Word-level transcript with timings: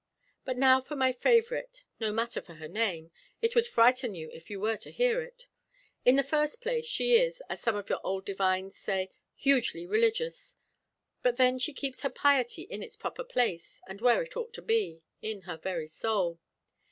But 0.45 0.57
now 0.57 0.81
for 0.81 0.95
my 0.95 1.11
favourite 1.11 1.83
no 1.99 2.11
matter 2.11 2.41
for 2.41 2.55
her 2.55 2.67
name 2.67 3.11
it 3.39 3.53
would 3.53 3.67
frighten 3.67 4.15
you 4.15 4.31
if 4.31 4.49
were 4.49 4.71
you 4.71 4.77
to 4.77 4.89
hear 4.89 5.21
it. 5.21 5.45
In 6.05 6.15
the 6.15 6.23
first 6.23 6.59
place, 6.59 6.87
she 6.87 7.17
is, 7.17 7.39
as 7.51 7.61
some 7.61 7.75
of 7.75 7.87
your 7.87 7.99
old 8.03 8.25
divines 8.25 8.75
say, 8.75 9.11
hugely 9.35 9.85
religious; 9.85 10.55
'but 11.21 11.37
then 11.37 11.59
she 11.59 11.71
keeps 11.71 12.01
her 12.01 12.09
piety 12.09 12.63
in 12.63 12.81
its 12.81 12.95
proper 12.95 13.23
place, 13.23 13.79
and 13.87 14.01
where 14.01 14.23
it 14.23 14.35
ought 14.35 14.53
to 14.53 14.63
be 14.63 15.03
in 15.21 15.41
her 15.41 15.57
very 15.59 15.85
soul. 15.87 16.39